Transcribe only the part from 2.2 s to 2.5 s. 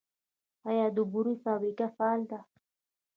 ده؟